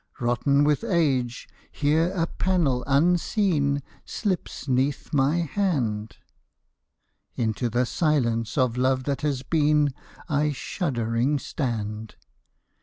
Rotten 0.19 0.63
with 0.63 0.83
age, 0.83 1.47
here 1.71 2.11
a 2.15 2.25
panel 2.25 2.83
unseen 2.87 3.83
Slips 4.03 4.67
'neath 4.67 5.13
my 5.13 5.41
hand; 5.41 6.17
Into 7.35 7.69
the 7.69 7.85
silence 7.85 8.57
of 8.57 8.77
love 8.77 9.03
that 9.03 9.21
has 9.21 9.43
been, 9.43 9.93
I 10.27 10.53
shuddering 10.53 11.37
stand. 11.37 12.15